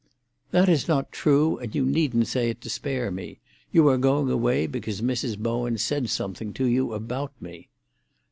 "That 0.49 0.67
is 0.67 0.87
not 0.87 1.11
true, 1.11 1.59
and 1.59 1.75
you 1.75 1.85
needn't 1.85 2.25
say 2.25 2.49
it 2.49 2.59
to 2.61 2.71
spare 2.71 3.11
me. 3.11 3.37
You 3.71 3.87
are 3.89 3.99
going 3.99 4.31
away 4.31 4.65
because 4.65 4.99
Mrs. 5.01 5.37
Bowen 5.37 5.77
said 5.77 6.09
something 6.09 6.53
to 6.53 6.65
you 6.65 6.93
about 6.93 7.33
me." 7.39 7.69